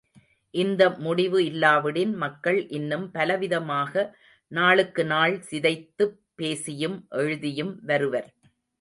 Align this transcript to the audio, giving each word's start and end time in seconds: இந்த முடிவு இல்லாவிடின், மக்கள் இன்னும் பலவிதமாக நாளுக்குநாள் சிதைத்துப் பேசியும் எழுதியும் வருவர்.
இந்த 0.53 0.89
முடிவு 0.89 1.43
இல்லாவிடின், 1.45 2.13
மக்கள் 2.15 2.67
இன்னும் 2.67 3.11
பலவிதமாக 3.13 4.09
நாளுக்குநாள் 4.51 5.39
சிதைத்துப் 5.51 6.19
பேசியும் 6.35 7.05
எழுதியும் 7.09 7.79
வருவர். 7.85 8.33